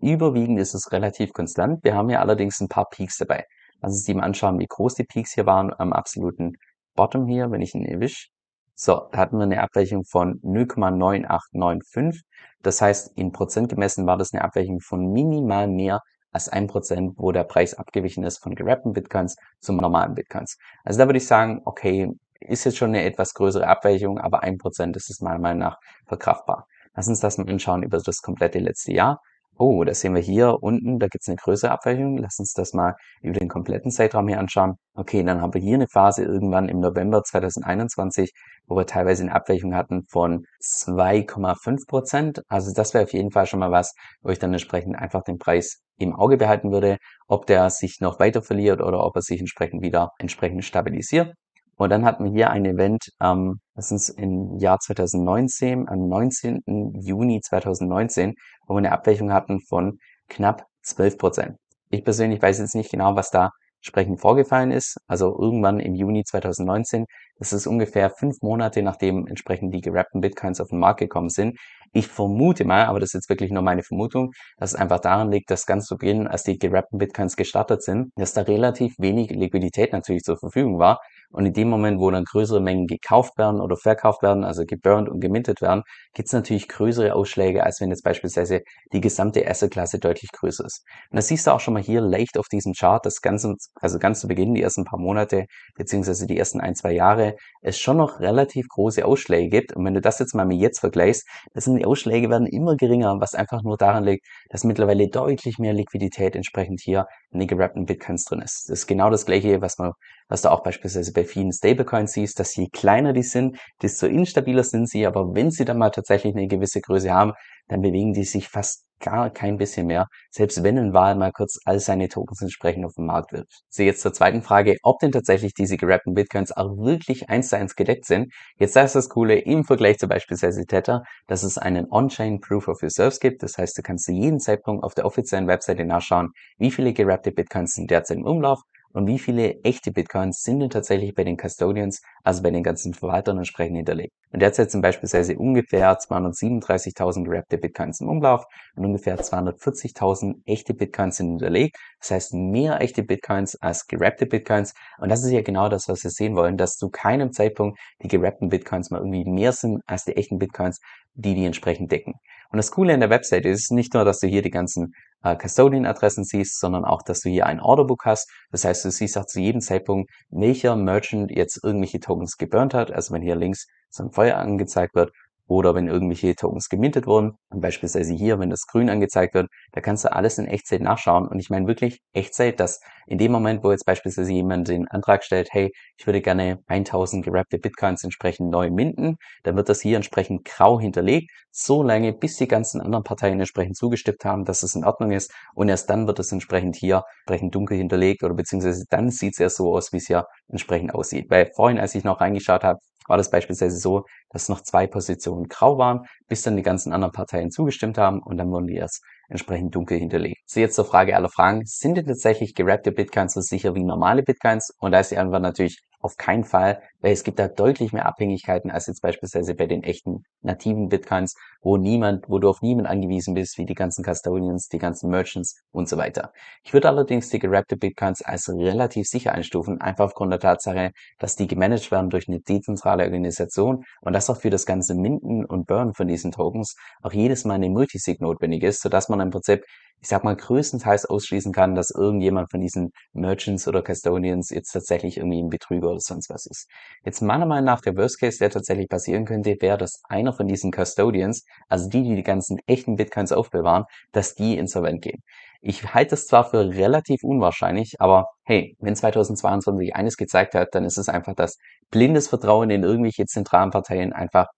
überwiegend 0.00 0.58
ist 0.58 0.74
es 0.74 0.92
relativ 0.92 1.32
konstant. 1.32 1.82
Wir 1.84 1.94
haben 1.94 2.08
hier 2.08 2.20
allerdings 2.20 2.60
ein 2.60 2.68
paar 2.68 2.88
Peaks 2.90 3.16
dabei. 3.18 3.44
Lass 3.82 3.92
uns 3.92 4.04
die 4.04 4.14
mal 4.14 4.22
anschauen, 4.22 4.58
wie 4.58 4.66
groß 4.66 4.94
die 4.94 5.04
Peaks 5.04 5.34
hier 5.34 5.46
waren 5.46 5.72
am 5.76 5.92
absoluten 5.92 6.54
Bottom 6.94 7.26
hier, 7.26 7.50
wenn 7.50 7.60
ich 7.60 7.74
ihn 7.74 7.84
erwische. 7.84 8.28
So, 8.74 9.08
da 9.12 9.18
hatten 9.18 9.36
wir 9.36 9.44
eine 9.44 9.62
Abweichung 9.62 10.04
von 10.04 10.40
0,9895. 10.42 12.22
Das 12.62 12.80
heißt, 12.80 13.18
in 13.18 13.32
Prozent 13.32 13.68
gemessen 13.68 14.06
war 14.06 14.16
das 14.16 14.32
eine 14.32 14.42
Abweichung 14.42 14.80
von 14.80 15.12
minimal 15.12 15.68
mehr 15.68 16.00
als 16.30 16.48
ein 16.48 16.66
Prozent, 16.66 17.14
wo 17.16 17.32
der 17.32 17.44
Preis 17.44 17.74
abgewichen 17.74 18.24
ist 18.24 18.38
von 18.38 18.54
gerappten 18.54 18.92
Bitcoins 18.92 19.36
zum 19.60 19.76
normalen 19.76 20.14
Bitcoins. 20.14 20.56
Also 20.84 20.98
da 20.98 21.06
würde 21.06 21.18
ich 21.18 21.26
sagen, 21.26 21.60
okay, 21.64 22.10
ist 22.40 22.64
jetzt 22.64 22.78
schon 22.78 22.90
eine 22.90 23.04
etwas 23.04 23.34
größere 23.34 23.66
Abweichung, 23.66 24.18
aber 24.18 24.42
ein 24.42 24.58
Prozent 24.58 24.96
ist 24.96 25.10
es 25.10 25.20
meiner 25.20 25.38
Meinung 25.38 25.60
nach 25.60 25.76
verkraftbar. 26.06 26.66
Lass 26.94 27.08
uns 27.08 27.20
das 27.20 27.38
mal 27.38 27.48
anschauen 27.48 27.82
über 27.82 27.98
das 27.98 28.22
komplette 28.22 28.58
letzte 28.58 28.92
Jahr. 28.92 29.20
Oh, 29.58 29.84
das 29.84 30.00
sehen 30.00 30.14
wir 30.14 30.22
hier 30.22 30.62
unten, 30.62 30.98
da 30.98 31.06
gibt 31.08 31.22
es 31.22 31.28
eine 31.28 31.36
größere 31.36 31.70
Abweichung. 31.70 32.16
Lass 32.16 32.38
uns 32.38 32.52
das 32.52 32.72
mal 32.72 32.94
über 33.20 33.38
den 33.38 33.48
kompletten 33.48 33.90
Zeitraum 33.90 34.26
hier 34.26 34.38
anschauen. 34.38 34.74
Okay, 34.94 35.22
dann 35.22 35.40
haben 35.40 35.54
wir 35.54 35.60
hier 35.60 35.74
eine 35.74 35.88
Phase 35.88 36.24
irgendwann 36.24 36.68
im 36.68 36.80
November 36.80 37.22
2021, 37.22 38.32
wo 38.66 38.76
wir 38.76 38.86
teilweise 38.86 39.22
eine 39.22 39.34
Abweichung 39.34 39.74
hatten 39.74 40.04
von 40.08 40.46
2,5 40.62 41.86
Prozent. 41.86 42.42
Also 42.48 42.72
das 42.74 42.94
wäre 42.94 43.04
auf 43.04 43.12
jeden 43.12 43.30
Fall 43.30 43.46
schon 43.46 43.60
mal 43.60 43.70
was, 43.70 43.94
wo 44.22 44.30
ich 44.30 44.38
dann 44.38 44.52
entsprechend 44.52 44.96
einfach 44.96 45.22
den 45.22 45.38
Preis 45.38 45.82
im 45.98 46.14
Auge 46.14 46.38
behalten 46.38 46.72
würde, 46.72 46.96
ob 47.28 47.46
der 47.46 47.70
sich 47.70 48.00
noch 48.00 48.18
weiter 48.18 48.42
verliert 48.42 48.80
oder 48.80 49.04
ob 49.04 49.16
er 49.16 49.22
sich 49.22 49.38
entsprechend 49.38 49.82
wieder 49.82 50.10
entsprechend 50.18 50.64
stabilisiert. 50.64 51.34
Und 51.82 51.90
dann 51.90 52.04
hatten 52.04 52.22
wir 52.24 52.30
hier 52.30 52.50
ein 52.50 52.64
Event, 52.64 53.08
ähm, 53.20 53.58
das 53.74 53.90
ist 53.90 54.10
im 54.10 54.56
Jahr 54.58 54.78
2019, 54.78 55.88
am 55.88 56.08
19. 56.08 56.60
Juni 57.00 57.40
2019, 57.40 58.34
wo 58.68 58.74
wir 58.74 58.78
eine 58.78 58.92
Abweichung 58.92 59.32
hatten 59.32 59.60
von 59.68 59.98
knapp 60.28 60.64
12 60.82 61.18
Prozent. 61.18 61.56
Ich 61.90 62.04
persönlich 62.04 62.40
weiß 62.40 62.60
jetzt 62.60 62.76
nicht 62.76 62.92
genau, 62.92 63.16
was 63.16 63.30
da 63.30 63.50
entsprechend 63.80 64.20
vorgefallen 64.20 64.70
ist. 64.70 64.96
Also 65.08 65.36
irgendwann 65.36 65.80
im 65.80 65.96
Juni 65.96 66.22
2019. 66.22 67.04
Das 67.38 67.52
ist 67.52 67.66
ungefähr 67.66 68.10
fünf 68.10 68.36
Monate, 68.42 68.80
nachdem 68.82 69.26
entsprechend 69.26 69.74
die 69.74 69.80
gerappten 69.80 70.20
Bitcoins 70.20 70.60
auf 70.60 70.68
den 70.68 70.78
Markt 70.78 71.00
gekommen 71.00 71.30
sind. 71.30 71.58
Ich 71.92 72.06
vermute 72.06 72.64
mal, 72.64 72.84
aber 72.84 73.00
das 73.00 73.08
ist 73.08 73.14
jetzt 73.14 73.28
wirklich 73.28 73.50
nur 73.50 73.62
meine 73.62 73.82
Vermutung, 73.82 74.30
dass 74.56 74.72
es 74.72 74.78
einfach 74.78 75.00
daran 75.00 75.32
liegt, 75.32 75.50
dass 75.50 75.66
ganz 75.66 75.86
zu 75.86 75.96
Beginn, 75.96 76.28
als 76.28 76.44
die 76.44 76.58
gerappten 76.58 76.98
Bitcoins 77.00 77.34
gestartet 77.34 77.82
sind, 77.82 78.12
dass 78.14 78.32
da 78.34 78.42
relativ 78.42 78.94
wenig 78.98 79.30
Liquidität 79.30 79.92
natürlich 79.92 80.22
zur 80.22 80.38
Verfügung 80.38 80.78
war 80.78 81.00
und 81.32 81.46
in 81.46 81.52
dem 81.52 81.68
Moment, 81.68 81.98
wo 81.98 82.10
dann 82.10 82.24
größere 82.24 82.60
Mengen 82.60 82.86
gekauft 82.86 83.38
werden 83.38 83.60
oder 83.60 83.76
verkauft 83.76 84.22
werden, 84.22 84.44
also 84.44 84.64
geburnt 84.64 85.08
und 85.08 85.20
gemintet 85.20 85.60
werden, 85.60 85.82
gibt 86.14 86.28
es 86.28 86.32
natürlich 86.32 86.68
größere 86.68 87.14
Ausschläge, 87.14 87.64
als 87.64 87.80
wenn 87.80 87.90
jetzt 87.90 88.04
beispielsweise 88.04 88.60
die 88.92 89.00
gesamte 89.00 89.48
Assetklasse 89.48 89.98
deutlich 89.98 90.30
größer 90.32 90.64
ist. 90.64 90.84
Und 91.10 91.16
das 91.16 91.28
siehst 91.28 91.46
du 91.46 91.52
auch 91.52 91.60
schon 91.60 91.74
mal 91.74 91.82
hier 91.82 92.00
leicht 92.00 92.38
auf 92.38 92.46
diesem 92.48 92.74
Chart, 92.74 93.04
das 93.04 93.20
Ganze, 93.20 93.54
also 93.80 93.98
ganz 93.98 94.20
zu 94.20 94.28
Beginn, 94.28 94.54
die 94.54 94.62
ersten 94.62 94.84
paar 94.84 94.98
Monate, 94.98 95.46
beziehungsweise 95.74 96.26
die 96.26 96.38
ersten 96.38 96.60
ein, 96.60 96.74
zwei 96.74 96.92
Jahre, 96.92 97.36
es 97.62 97.78
schon 97.78 97.96
noch 97.96 98.20
relativ 98.20 98.68
große 98.68 99.04
Ausschläge 99.04 99.48
gibt. 99.48 99.74
Und 99.74 99.84
wenn 99.84 99.94
du 99.94 100.00
das 100.00 100.18
jetzt 100.18 100.34
mal 100.34 100.44
mit 100.44 100.58
jetzt 100.58 100.80
vergleichst, 100.80 101.26
das 101.54 101.64
sind 101.64 101.76
die 101.76 101.86
Ausschläge 101.86 102.28
werden 102.30 102.46
immer 102.46 102.76
geringer, 102.76 103.16
was 103.20 103.34
einfach 103.34 103.62
nur 103.62 103.76
daran 103.76 104.04
liegt, 104.04 104.26
dass 104.50 104.64
mittlerweile 104.64 105.08
deutlich 105.08 105.58
mehr 105.58 105.72
Liquidität 105.72 106.36
entsprechend 106.36 106.80
hier 106.80 107.06
in 107.30 107.40
den 107.40 107.48
gerappten 107.48 107.86
Bitcoins 107.86 108.24
drin 108.24 108.42
ist. 108.42 108.68
Das 108.68 108.80
ist 108.80 108.86
genau 108.86 109.10
das 109.10 109.26
gleiche, 109.26 109.60
was 109.60 109.78
man, 109.78 109.92
was 110.28 110.42
du 110.42 110.50
auch 110.50 110.62
beispielsweise 110.62 111.12
bei 111.12 111.21
bei 111.22 111.28
vielen 111.28 111.52
Stablecoins 111.52 112.12
siehst, 112.12 112.40
dass 112.40 112.56
je 112.56 112.68
kleiner 112.68 113.12
die 113.12 113.22
sind, 113.22 113.58
desto 113.80 114.06
instabiler 114.06 114.64
sind 114.64 114.88
sie. 114.88 115.06
Aber 115.06 115.34
wenn 115.34 115.50
sie 115.50 115.64
dann 115.64 115.78
mal 115.78 115.90
tatsächlich 115.90 116.34
eine 116.34 116.48
gewisse 116.48 116.80
Größe 116.80 117.12
haben, 117.12 117.32
dann 117.68 117.80
bewegen 117.80 118.12
die 118.12 118.24
sich 118.24 118.48
fast 118.48 118.84
gar 118.98 119.30
kein 119.30 119.56
bisschen 119.56 119.88
mehr, 119.88 120.06
selbst 120.30 120.62
wenn 120.62 120.78
ein 120.78 120.92
Wahl 120.92 121.16
mal 121.16 121.32
kurz 121.32 121.58
all 121.64 121.80
seine 121.80 122.08
Tokens 122.08 122.40
entsprechend 122.40 122.84
auf 122.84 122.94
den 122.94 123.06
Markt 123.06 123.32
wird. 123.32 123.48
So, 123.68 123.82
jetzt 123.82 124.00
zur 124.00 124.12
zweiten 124.12 124.42
Frage, 124.42 124.76
ob 124.82 124.98
denn 125.00 125.10
tatsächlich 125.10 125.54
diese 125.54 125.76
gerappten 125.76 126.14
Bitcoins 126.14 126.52
auch 126.52 126.76
wirklich 126.76 127.28
eins 127.28 127.48
zu 127.48 127.56
eins 127.56 127.74
gedeckt 127.74 128.04
sind. 128.04 128.32
Jetzt 128.58 128.76
da 128.76 128.82
ist 128.82 128.94
das 128.94 129.08
Coole 129.08 129.38
im 129.38 129.64
Vergleich 129.64 129.98
zu 129.98 130.06
beispielsweise 130.06 130.64
Tether, 130.66 131.02
dass 131.26 131.42
es 131.42 131.58
einen 131.58 131.86
On-Chain 131.90 132.40
Proof 132.40 132.68
of 132.68 132.82
Reserves 132.82 133.18
gibt. 133.18 133.42
Das 133.42 133.58
heißt, 133.58 133.76
du 133.76 133.82
kannst 133.82 134.04
zu 134.04 134.12
jedem 134.12 134.38
Zeitpunkt 134.38 134.84
auf 134.84 134.94
der 134.94 135.04
offiziellen 135.04 135.48
Webseite 135.48 135.84
nachschauen, 135.84 136.30
wie 136.58 136.70
viele 136.70 136.92
gerappte 136.92 137.32
Bitcoins 137.32 137.72
sind 137.72 137.90
derzeit 137.90 138.18
im 138.18 138.24
Umlauf 138.24 138.60
und 138.92 139.06
wie 139.06 139.18
viele 139.18 139.60
echte 139.62 139.90
Bitcoins 139.90 140.42
sind 140.42 140.60
denn 140.60 140.70
tatsächlich 140.70 141.14
bei 141.14 141.24
den 141.24 141.36
Custodians, 141.36 142.00
also 142.22 142.42
bei 142.42 142.50
den 142.50 142.62
ganzen 142.62 142.94
Verwaltern 142.94 143.38
entsprechend 143.38 143.76
hinterlegt. 143.76 144.12
Und 144.32 144.40
derzeit 144.40 144.70
sind 144.70 144.82
beispielsweise 144.82 145.36
ungefähr 145.36 145.98
237.000 145.98 147.24
gerappte 147.24 147.58
Bitcoins 147.58 148.00
im 148.00 148.08
Umlauf 148.08 148.44
und 148.76 148.84
ungefähr 148.84 149.18
240.000 149.18 150.36
echte 150.46 150.74
Bitcoins 150.74 151.16
sind 151.16 151.28
hinterlegt. 151.28 151.76
Das 152.00 152.10
heißt, 152.10 152.34
mehr 152.34 152.80
echte 152.80 153.02
Bitcoins 153.02 153.56
als 153.60 153.86
gerappte 153.86 154.26
Bitcoins. 154.26 154.74
Und 154.98 155.10
das 155.10 155.24
ist 155.24 155.32
ja 155.32 155.42
genau 155.42 155.68
das, 155.68 155.88
was 155.88 156.02
wir 156.02 156.10
sehen 156.10 156.34
wollen, 156.34 156.56
dass 156.56 156.76
zu 156.76 156.88
keinem 156.88 157.32
Zeitpunkt 157.32 157.78
die 158.02 158.08
gerappten 158.08 158.48
Bitcoins 158.48 158.90
mal 158.90 158.98
irgendwie 158.98 159.24
mehr 159.24 159.52
sind 159.52 159.80
als 159.86 160.04
die 160.04 160.16
echten 160.16 160.38
Bitcoins, 160.38 160.80
die 161.14 161.34
die 161.34 161.44
entsprechend 161.44 161.92
decken. 161.92 162.14
Und 162.50 162.58
das 162.58 162.70
Coole 162.70 162.92
an 162.92 163.00
der 163.00 163.10
Webseite 163.10 163.48
ist 163.48 163.72
nicht 163.72 163.94
nur, 163.94 164.04
dass 164.04 164.18
du 164.18 164.26
hier 164.26 164.42
die 164.42 164.50
ganzen 164.50 164.92
äh, 165.22 165.36
Custodian-Adressen 165.36 166.24
siehst, 166.24 166.60
sondern 166.60 166.84
auch, 166.84 167.02
dass 167.02 167.20
du 167.20 167.28
hier 167.28 167.46
ein 167.46 167.60
Orderbook 167.60 168.04
hast. 168.04 168.30
Das 168.50 168.64
heißt, 168.64 168.84
du 168.84 168.90
siehst 168.90 169.16
auch 169.18 169.26
zu 169.26 169.40
jedem 169.40 169.60
Zeitpunkt, 169.60 170.10
welcher 170.30 170.76
Merchant 170.76 171.30
jetzt 171.30 171.62
irgendwelche 171.62 172.00
Tokens 172.00 172.36
geburnt 172.36 172.74
hat. 172.74 172.90
Also 172.90 173.14
wenn 173.14 173.22
hier 173.22 173.36
links 173.36 173.66
so 173.90 174.04
ein 174.04 174.10
Feuer 174.10 174.36
angezeigt 174.36 174.94
wird 174.94 175.12
oder 175.52 175.74
wenn 175.74 175.86
irgendwelche 175.86 176.34
Tokens 176.34 176.70
gemintet 176.70 177.06
wurden, 177.06 177.32
beispielsweise 177.50 178.14
hier, 178.14 178.38
wenn 178.38 178.48
das 178.48 178.66
grün 178.66 178.88
angezeigt 178.88 179.34
wird, 179.34 179.48
da 179.72 179.82
kannst 179.82 180.04
du 180.04 180.12
alles 180.12 180.38
in 180.38 180.46
Echtzeit 180.46 180.80
nachschauen. 180.80 181.28
Und 181.28 181.38
ich 181.40 181.50
meine 181.50 181.66
wirklich 181.66 182.00
Echtzeit, 182.14 182.58
dass 182.58 182.80
in 183.06 183.18
dem 183.18 183.32
Moment, 183.32 183.62
wo 183.62 183.70
jetzt 183.70 183.84
beispielsweise 183.84 184.32
jemand 184.32 184.68
den 184.68 184.88
Antrag 184.88 185.24
stellt, 185.24 185.48
hey, 185.50 185.70
ich 185.98 186.06
würde 186.06 186.22
gerne 186.22 186.60
1000 186.68 187.22
gerappte 187.22 187.58
Bitcoins 187.58 188.02
entsprechend 188.02 188.50
neu 188.50 188.70
minden, 188.70 189.16
dann 189.42 189.56
wird 189.56 189.68
das 189.68 189.82
hier 189.82 189.96
entsprechend 189.96 190.46
grau 190.46 190.80
hinterlegt, 190.80 191.30
so 191.50 191.82
lange, 191.82 192.14
bis 192.14 192.36
die 192.36 192.48
ganzen 192.48 192.80
anderen 192.80 193.04
Parteien 193.04 193.38
entsprechend 193.38 193.76
zugestimmt 193.76 194.24
haben, 194.24 194.46
dass 194.46 194.62
es 194.62 194.74
in 194.74 194.84
Ordnung 194.84 195.12
ist. 195.12 195.34
Und 195.54 195.68
erst 195.68 195.90
dann 195.90 196.06
wird 196.06 196.18
es 196.18 196.32
entsprechend 196.32 196.76
hier 196.76 197.02
entsprechend 197.26 197.54
dunkel 197.54 197.76
hinterlegt 197.76 198.22
oder 198.22 198.34
beziehungsweise 198.34 198.86
dann 198.88 199.10
sieht 199.10 199.34
es 199.34 199.38
ja 199.38 199.50
so 199.50 199.74
aus, 199.74 199.92
wie 199.92 199.98
es 199.98 200.08
ja 200.08 200.24
entsprechend 200.48 200.94
aussieht. 200.94 201.26
Weil 201.28 201.50
vorhin, 201.54 201.78
als 201.78 201.94
ich 201.94 202.04
noch 202.04 202.22
reingeschaut 202.22 202.64
habe, 202.64 202.78
war 203.08 203.16
das 203.16 203.30
beispielsweise 203.30 203.76
so, 203.78 204.04
dass 204.30 204.48
noch 204.48 204.62
zwei 204.62 204.86
Positionen 204.86 205.48
grau 205.48 205.78
waren, 205.78 206.06
bis 206.28 206.42
dann 206.42 206.56
die 206.56 206.62
ganzen 206.62 206.92
anderen 206.92 207.12
Parteien 207.12 207.50
zugestimmt 207.50 207.98
haben 207.98 208.22
und 208.22 208.36
dann 208.38 208.50
wurden 208.50 208.66
die 208.66 208.76
erst 208.76 209.02
entsprechend 209.28 209.74
dunkel 209.74 209.98
hinterlegt. 209.98 210.42
So 210.46 210.60
jetzt 210.60 210.74
zur 210.74 210.84
Frage 210.84 211.16
aller 211.16 211.30
Fragen. 211.30 211.62
Sind 211.64 211.96
denn 211.96 212.06
tatsächlich 212.06 212.54
gerappte 212.54 212.92
Bitcoins 212.92 213.34
so 213.34 213.40
sicher 213.40 213.74
wie 213.74 213.84
normale 213.84 214.22
Bitcoins? 214.22 214.72
Und 214.78 214.92
da 214.92 215.00
ist 215.00 215.10
die 215.10 215.18
Antwort 215.18 215.42
natürlich 215.42 215.80
auf 216.02 216.16
keinen 216.16 216.44
Fall, 216.44 216.82
weil 217.00 217.12
es 217.12 217.24
gibt 217.24 217.38
da 217.38 217.48
deutlich 217.48 217.92
mehr 217.92 218.06
Abhängigkeiten 218.06 218.70
als 218.70 218.86
jetzt 218.86 219.00
beispielsweise 219.02 219.54
bei 219.54 219.66
den 219.66 219.82
echten 219.82 220.24
nativen 220.42 220.88
Bitcoins, 220.88 221.34
wo 221.62 221.76
niemand, 221.76 222.28
wo 222.28 222.38
du 222.38 222.48
auf 222.48 222.60
niemand 222.60 222.88
angewiesen 222.88 223.34
bist, 223.34 223.56
wie 223.56 223.64
die 223.64 223.74
ganzen 223.74 224.04
Custodians, 224.04 224.68
die 224.68 224.78
ganzen 224.78 225.10
Merchants 225.10 225.62
und 225.70 225.88
so 225.88 225.96
weiter. 225.96 226.32
Ich 226.64 226.72
würde 226.72 226.88
allerdings 226.88 227.30
die 227.30 227.38
gerappte 227.38 227.76
Bitcoins 227.76 228.22
als 228.22 228.48
relativ 228.48 229.06
sicher 229.06 229.32
einstufen, 229.32 229.80
einfach 229.80 230.06
aufgrund 230.06 230.32
der 230.32 230.40
Tatsache, 230.40 230.90
dass 231.18 231.36
die 231.36 231.46
gemanagt 231.46 231.90
werden 231.90 232.10
durch 232.10 232.28
eine 232.28 232.40
dezentrale 232.40 233.04
Organisation 233.04 233.84
und 234.00 234.12
dass 234.12 234.28
auch 234.28 234.40
für 234.40 234.50
das 234.50 234.66
ganze 234.66 234.94
Minden 234.94 235.44
und 235.44 235.66
Burn 235.66 235.94
von 235.94 236.08
diesen 236.08 236.32
Tokens 236.32 236.76
auch 237.02 237.12
jedes 237.12 237.44
Mal 237.44 237.54
eine 237.54 237.70
Multisig 237.70 238.20
notwendig 238.20 238.64
ist, 238.64 238.82
sodass 238.82 239.08
man 239.08 239.20
im 239.20 239.30
Prinzip 239.30 239.64
ich 240.02 240.08
sag 240.08 240.24
mal, 240.24 240.34
größtenteils 240.34 241.06
ausschließen 241.06 241.52
kann, 241.52 241.76
dass 241.76 241.90
irgendjemand 241.90 242.50
von 242.50 242.60
diesen 242.60 242.90
Merchants 243.12 243.68
oder 243.68 243.82
Custodians 243.82 244.50
jetzt 244.50 244.72
tatsächlich 244.72 245.16
irgendwie 245.16 245.40
ein 245.40 245.48
Betrüger 245.48 245.90
oder 245.92 246.00
sonst 246.00 246.28
was 246.30 246.46
ist. 246.46 246.68
Jetzt 247.04 247.22
meiner 247.22 247.46
Meinung 247.46 247.66
nach 247.66 247.80
der 247.80 247.96
Worst 247.96 248.18
Case, 248.20 248.38
der 248.38 248.50
tatsächlich 248.50 248.88
passieren 248.88 249.24
könnte, 249.24 249.56
wäre, 249.60 249.78
dass 249.78 250.00
einer 250.08 250.32
von 250.32 250.46
diesen 250.48 250.72
Custodians, 250.72 251.44
also 251.68 251.88
die, 251.88 252.02
die 252.02 252.16
die 252.16 252.22
ganzen 252.22 252.58
echten 252.66 252.96
Bitcoins 252.96 253.32
aufbewahren, 253.32 253.84
dass 254.12 254.34
die 254.34 254.56
insolvent 254.56 255.02
gehen. 255.02 255.22
Ich 255.60 255.94
halte 255.94 256.10
das 256.10 256.26
zwar 256.26 256.50
für 256.50 256.70
relativ 256.70 257.22
unwahrscheinlich, 257.22 257.94
aber 258.00 258.26
hey, 258.44 258.76
wenn 258.80 258.96
2022 258.96 259.94
eines 259.94 260.16
gezeigt 260.16 260.54
hat, 260.54 260.68
dann 260.72 260.84
ist 260.84 260.98
es 260.98 261.08
einfach, 261.08 261.34
dass 261.34 261.56
blindes 261.90 262.26
Vertrauen 262.28 262.70
in 262.70 262.82
irgendwelche 262.82 263.26
zentralen 263.26 263.70
Parteien 263.70 264.12
einfach 264.12 264.48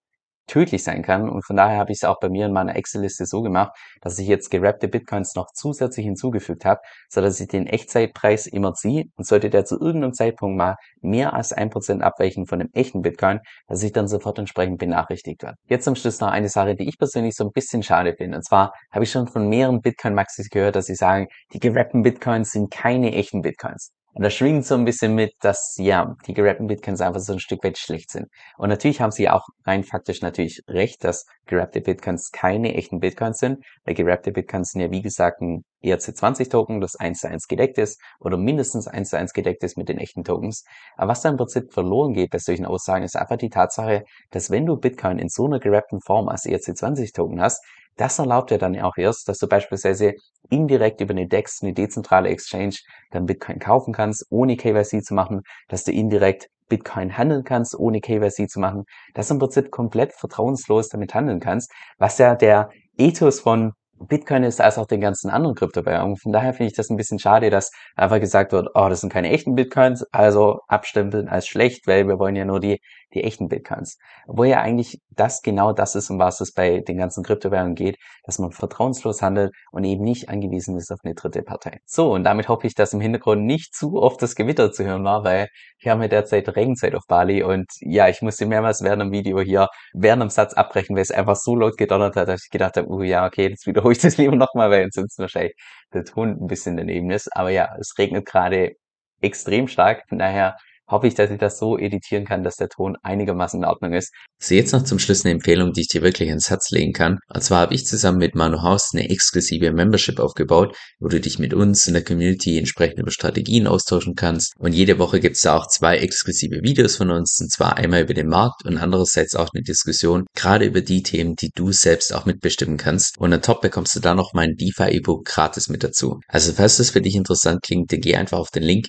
tödlich 0.47 0.83
sein 0.83 1.01
kann. 1.01 1.29
Und 1.29 1.45
von 1.45 1.55
daher 1.55 1.77
habe 1.77 1.91
ich 1.91 1.99
es 1.99 2.03
auch 2.03 2.19
bei 2.19 2.29
mir 2.29 2.45
in 2.45 2.53
meiner 2.53 2.75
Excel-Liste 2.75 3.25
so 3.25 3.41
gemacht, 3.41 3.71
dass 4.01 4.19
ich 4.19 4.27
jetzt 4.27 4.49
gerappte 4.51 4.87
Bitcoins 4.87 5.35
noch 5.35 5.47
zusätzlich 5.53 6.05
hinzugefügt 6.05 6.65
habe, 6.65 6.81
so 7.09 7.21
dass 7.21 7.39
ich 7.39 7.47
den 7.47 7.67
Echtzeitpreis 7.67 8.47
immer 8.47 8.73
ziehe 8.73 9.05
und 9.15 9.25
sollte 9.25 9.49
der 9.49 9.65
zu 9.65 9.79
irgendeinem 9.79 10.13
Zeitpunkt 10.13 10.57
mal 10.57 10.75
mehr 11.01 11.33
als 11.33 11.53
ein 11.53 11.69
Prozent 11.69 12.03
abweichen 12.03 12.45
von 12.45 12.59
dem 12.59 12.69
echten 12.73 13.01
Bitcoin, 13.01 13.39
dass 13.67 13.83
ich 13.83 13.91
dann 13.91 14.07
sofort 14.07 14.39
entsprechend 14.39 14.77
benachrichtigt 14.77 15.43
werde. 15.43 15.57
Jetzt 15.67 15.85
zum 15.85 15.95
Schluss 15.95 16.19
noch 16.19 16.29
eine 16.29 16.49
Sache, 16.49 16.75
die 16.75 16.87
ich 16.87 16.97
persönlich 16.97 17.35
so 17.35 17.45
ein 17.45 17.51
bisschen 17.51 17.83
schade 17.83 18.13
finde. 18.15 18.37
Und 18.37 18.43
zwar 18.43 18.73
habe 18.91 19.03
ich 19.03 19.11
schon 19.11 19.27
von 19.27 19.47
mehreren 19.47 19.81
Bitcoin-Maxis 19.81 20.49
gehört, 20.49 20.75
dass 20.75 20.85
sie 20.85 20.95
sagen, 20.95 21.27
die 21.53 21.59
gerappten 21.59 22.03
Bitcoins 22.03 22.51
sind 22.51 22.71
keine 22.71 23.13
echten 23.13 23.41
Bitcoins. 23.41 23.91
Und 24.15 24.23
da 24.23 24.29
schwingt 24.29 24.65
so 24.65 24.75
ein 24.75 24.85
bisschen 24.85 25.13
mit, 25.13 25.33
dass 25.41 25.75
ja, 25.77 26.15
die 26.25 26.33
gerappten 26.33 26.67
Bitcoins 26.67 27.01
einfach 27.01 27.19
so 27.19 27.33
ein 27.33 27.39
Stück 27.39 27.65
weit 27.65 27.77
schlecht 27.77 28.11
sind. 28.11 28.27
Und 28.57 28.69
natürlich 28.69 29.01
haben 29.01 29.11
sie 29.11 29.29
auch 29.29 29.45
rein 29.65 29.83
faktisch 29.83 30.21
natürlich 30.21 30.61
recht, 30.69 31.03
dass 31.03 31.25
gerappte 31.47 31.81
Bitcoins 31.81 32.31
keine 32.31 32.75
echten 32.75 32.99
Bitcoins 32.99 33.39
sind, 33.39 33.57
weil 33.83 33.93
gerappte 33.93 34.31
Bitcoins 34.31 34.71
sind 34.71 34.79
ja 34.79 34.89
wie 34.89 35.01
gesagt 35.01 35.41
ein 35.41 35.65
ERC20-Token, 35.83 36.79
das 36.79 36.95
1 36.95 37.19
zu 37.19 37.27
1 37.27 37.47
gedeckt 37.49 37.77
ist 37.77 38.01
oder 38.21 38.37
mindestens 38.37 38.87
1 38.87 39.09
zu 39.09 39.17
1 39.17 39.33
gedeckt 39.33 39.63
ist 39.65 39.77
mit 39.77 39.89
den 39.89 39.97
echten 39.97 40.23
Tokens. 40.23 40.63
Aber 40.95 41.11
was 41.11 41.21
da 41.21 41.27
im 41.27 41.35
Prinzip 41.35 41.73
verloren 41.73 42.13
geht 42.13 42.31
bei 42.31 42.39
solchen 42.39 42.65
Aussagen, 42.65 43.03
ist 43.03 43.17
einfach 43.17 43.37
die 43.37 43.49
Tatsache, 43.49 44.05
dass 44.31 44.49
wenn 44.49 44.65
du 44.65 44.77
Bitcoin 44.77 45.19
in 45.19 45.27
so 45.27 45.45
einer 45.45 45.59
gerappten 45.59 45.99
Form 45.99 46.29
als 46.29 46.45
ERC20-Token 46.45 47.41
hast, 47.41 47.61
das 47.97 48.19
erlaubt 48.19 48.51
ja 48.51 48.57
dann 48.57 48.79
auch 48.81 48.97
erst, 48.97 49.27
dass 49.29 49.37
du 49.37 49.47
beispielsweise 49.47 50.13
indirekt 50.49 51.01
über 51.01 51.11
eine 51.11 51.27
DEX, 51.27 51.61
eine 51.61 51.73
dezentrale 51.73 52.29
Exchange, 52.29 52.75
dann 53.11 53.25
Bitcoin 53.25 53.59
kaufen 53.59 53.93
kannst, 53.93 54.25
ohne 54.29 54.57
KYC 54.57 55.03
zu 55.03 55.13
machen, 55.13 55.41
dass 55.67 55.83
du 55.83 55.91
indirekt 55.91 56.49
Bitcoin 56.67 57.17
handeln 57.17 57.43
kannst, 57.43 57.77
ohne 57.77 58.01
KYC 58.01 58.49
zu 58.49 58.59
machen, 58.59 58.85
dass 59.13 59.27
du 59.27 59.35
im 59.35 59.39
Prinzip 59.39 59.71
komplett 59.71 60.13
vertrauenslos 60.13 60.89
damit 60.89 61.13
handeln 61.13 61.39
kannst, 61.39 61.71
was 61.97 62.17
ja 62.17 62.35
der 62.35 62.69
Ethos 62.97 63.39
von 63.39 63.73
Bitcoin 63.97 64.43
ist 64.43 64.59
als 64.59 64.77
auch 64.77 64.87
den 64.87 64.99
ganzen 64.99 65.29
anderen 65.29 65.55
Kryptowährungen. 65.55 66.17
Von 66.17 66.33
daher 66.33 66.53
finde 66.53 66.71
ich 66.71 66.75
das 66.75 66.89
ein 66.89 66.97
bisschen 66.97 67.19
schade, 67.19 67.49
dass 67.49 67.71
einfach 67.95 68.19
gesagt 68.19 68.51
wird, 68.51 68.69
oh, 68.73 68.89
das 68.89 69.01
sind 69.01 69.11
keine 69.11 69.29
echten 69.29 69.55
Bitcoins, 69.55 70.03
also 70.11 70.59
abstempeln 70.67 71.29
als 71.29 71.47
schlecht, 71.47 71.87
weil 71.87 72.07
wir 72.07 72.19
wollen 72.19 72.35
ja 72.35 72.45
nur 72.45 72.59
die 72.59 72.81
die 73.15 73.23
echten 73.23 73.47
Bitcoins. 73.47 73.97
Obwohl 74.27 74.47
ja 74.47 74.61
eigentlich 74.61 74.99
das 75.09 75.41
genau 75.41 75.73
das 75.73 75.95
ist, 75.95 76.09
um 76.09 76.19
was 76.19 76.41
es 76.41 76.51
bei 76.51 76.81
den 76.81 76.97
ganzen 76.97 77.23
Kryptowährungen 77.23 77.75
geht, 77.75 77.97
dass 78.23 78.37
man 78.37 78.51
vertrauenslos 78.51 79.21
handelt 79.21 79.53
und 79.71 79.83
eben 79.85 80.03
nicht 80.03 80.29
angewiesen 80.29 80.77
ist 80.77 80.91
auf 80.91 80.99
eine 81.03 81.15
dritte 81.15 81.41
Partei. 81.41 81.79
So, 81.85 82.13
und 82.13 82.23
damit 82.23 82.49
hoffe 82.49 82.67
ich, 82.67 82.75
dass 82.75 82.93
im 82.93 83.01
Hintergrund 83.01 83.43
nicht 83.45 83.73
zu 83.73 84.01
oft 84.01 84.21
das 84.21 84.35
Gewitter 84.35 84.71
zu 84.71 84.83
hören 84.83 85.03
war, 85.03 85.23
weil 85.23 85.47
wir 85.79 85.91
haben 85.91 86.01
ja 86.01 86.07
derzeit 86.07 86.55
Regenzeit 86.55 86.95
auf 86.95 87.03
Bali 87.07 87.43
und 87.43 87.67
ja, 87.79 88.09
ich 88.09 88.21
musste 88.21 88.45
mehrmals 88.45 88.83
während 88.83 89.01
dem 89.01 89.11
Video 89.11 89.39
hier, 89.39 89.67
während 89.93 90.21
dem 90.21 90.29
Satz 90.29 90.53
abbrechen, 90.53 90.95
weil 90.95 91.03
es 91.03 91.11
einfach 91.11 91.35
so 91.35 91.55
laut 91.55 91.77
gedonnert 91.77 92.15
hat, 92.15 92.27
dass 92.27 92.43
ich 92.45 92.51
gedacht 92.51 92.77
habe, 92.77 92.87
oh 92.89 93.01
ja, 93.01 93.25
okay, 93.25 93.49
jetzt 93.49 93.65
wiederhole 93.65 93.93
ich 93.93 93.99
das 93.99 94.17
lieber 94.17 94.35
nochmal, 94.35 94.69
weil 94.69 94.87
sonst 94.91 95.17
wahrscheinlich 95.19 95.55
der 95.93 96.03
Ton 96.03 96.37
ein 96.41 96.47
bisschen 96.47 96.77
daneben 96.77 97.09
ist. 97.11 97.35
Aber 97.35 97.49
ja, 97.49 97.75
es 97.79 97.97
regnet 97.97 98.25
gerade 98.25 98.73
extrem 99.21 99.67
stark, 99.67 100.03
von 100.09 100.19
daher 100.19 100.57
hoffe 100.87 101.07
ich, 101.07 101.15
dass 101.15 101.31
ich 101.31 101.39
das 101.39 101.57
so 101.57 101.77
editieren 101.77 102.25
kann, 102.25 102.43
dass 102.43 102.55
der 102.55 102.69
Ton 102.69 102.95
einigermaßen 103.01 103.61
in 103.61 103.65
Ordnung 103.65 103.93
ist. 103.93 104.13
So, 104.41 104.53
jetzt 104.53 104.73
noch 104.73 104.83
zum 104.83 104.99
Schluss 104.99 105.23
eine 105.23 105.33
Empfehlung, 105.33 105.71
die 105.71 105.81
ich 105.81 105.87
dir 105.87 106.01
wirklich 106.01 106.29
ins 106.29 106.49
Herz 106.49 106.69
legen 106.71 106.93
kann. 106.93 107.19
Und 107.33 107.43
zwar 107.43 107.61
habe 107.61 107.73
ich 107.73 107.85
zusammen 107.85 108.17
mit 108.17 108.35
Manu 108.35 108.61
Haus 108.61 108.91
eine 108.93 109.09
exklusive 109.09 109.71
Membership 109.71 110.19
aufgebaut, 110.19 110.75
wo 110.99 111.07
du 111.07 111.19
dich 111.19 111.39
mit 111.39 111.53
uns 111.53 111.87
in 111.87 111.93
der 111.93 112.03
Community 112.03 112.57
entsprechend 112.57 112.99
über 112.99 113.11
Strategien 113.11 113.67
austauschen 113.67 114.15
kannst. 114.15 114.53
Und 114.59 114.73
jede 114.73 114.99
Woche 114.99 115.19
gibt 115.19 115.37
es 115.37 115.41
da 115.41 115.57
auch 115.57 115.67
zwei 115.67 115.97
exklusive 115.97 116.61
Videos 116.61 116.97
von 116.97 117.11
uns, 117.11 117.39
und 117.41 117.51
zwar 117.51 117.77
einmal 117.77 118.01
über 118.01 118.13
den 118.13 118.27
Markt 118.27 118.65
und 118.65 118.77
andererseits 118.77 119.35
auch 119.35 119.49
eine 119.53 119.63
Diskussion, 119.63 120.25
gerade 120.35 120.65
über 120.65 120.81
die 120.81 121.01
Themen, 121.01 121.35
die 121.35 121.51
du 121.55 121.71
selbst 121.71 122.13
auch 122.13 122.25
mitbestimmen 122.25 122.77
kannst. 122.77 123.17
Und 123.17 123.33
on 123.33 123.41
top 123.41 123.61
bekommst 123.61 123.95
du 123.95 123.99
da 123.99 124.13
noch 124.13 124.33
mein 124.33 124.55
DeFi-E-Book 124.55 125.25
gratis 125.25 125.69
mit 125.69 125.83
dazu. 125.83 126.19
Also 126.27 126.53
falls 126.53 126.77
das 126.77 126.91
für 126.91 127.01
dich 127.01 127.15
interessant 127.15 127.61
klingt, 127.63 127.91
dann 127.91 128.01
geh 128.01 128.15
einfach 128.15 128.37
auf 128.37 128.49
den 128.51 128.63
Link 128.63 128.87